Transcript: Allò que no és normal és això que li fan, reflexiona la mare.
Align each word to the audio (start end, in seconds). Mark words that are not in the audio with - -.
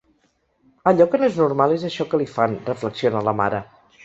Allò 0.91 1.05
que 1.11 1.19
no 1.23 1.27
és 1.27 1.37
normal 1.41 1.75
és 1.75 1.85
això 1.91 2.09
que 2.15 2.21
li 2.23 2.27
fan, 2.39 2.57
reflexiona 2.71 3.23
la 3.31 3.37
mare. 3.45 3.63